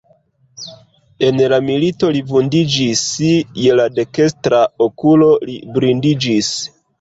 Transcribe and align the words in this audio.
En 1.25 1.41
la 1.51 1.59
milito 1.67 2.09
li 2.15 2.23
vundiĝis, 2.31 3.03
je 3.65 3.77
la 3.81 3.85
dekstra 3.99 4.63
okulo 4.87 5.29
li 5.51 5.61
blindiĝis. 5.77 6.51